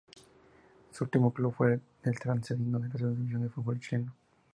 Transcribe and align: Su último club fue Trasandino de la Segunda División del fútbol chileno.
Su 0.89 1.03
último 1.03 1.31
club 1.31 1.53
fue 1.53 1.79
Trasandino 2.01 2.79
de 2.79 2.87
la 2.87 2.93
Segunda 2.95 3.19
División 3.19 3.41
del 3.41 3.51
fútbol 3.51 3.79
chileno. 3.79 4.15